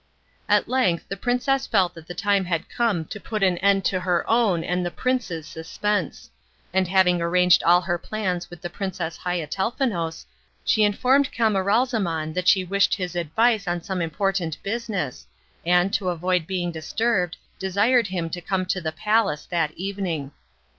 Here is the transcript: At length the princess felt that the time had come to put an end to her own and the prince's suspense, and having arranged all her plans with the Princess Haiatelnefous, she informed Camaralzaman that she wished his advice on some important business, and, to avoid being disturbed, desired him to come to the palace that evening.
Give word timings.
At 0.49 0.67
length 0.67 1.05
the 1.09 1.15
princess 1.15 1.67
felt 1.67 1.93
that 1.93 2.07
the 2.07 2.15
time 2.15 2.45
had 2.45 2.67
come 2.71 3.05
to 3.05 3.19
put 3.19 3.43
an 3.43 3.59
end 3.59 3.85
to 3.85 3.99
her 3.99 4.27
own 4.27 4.63
and 4.63 4.83
the 4.83 4.89
prince's 4.89 5.45
suspense, 5.45 6.31
and 6.73 6.87
having 6.87 7.21
arranged 7.21 7.61
all 7.61 7.81
her 7.81 7.99
plans 7.99 8.49
with 8.49 8.63
the 8.63 8.69
Princess 8.71 9.15
Haiatelnefous, 9.19 10.25
she 10.65 10.83
informed 10.83 11.31
Camaralzaman 11.31 12.33
that 12.33 12.47
she 12.47 12.63
wished 12.63 12.95
his 12.95 13.15
advice 13.15 13.67
on 13.67 13.83
some 13.83 14.01
important 14.01 14.57
business, 14.63 15.27
and, 15.67 15.93
to 15.93 16.09
avoid 16.09 16.47
being 16.47 16.71
disturbed, 16.71 17.37
desired 17.59 18.07
him 18.07 18.27
to 18.31 18.41
come 18.41 18.65
to 18.65 18.81
the 18.81 18.91
palace 18.91 19.45
that 19.45 19.69
evening. 19.73 20.31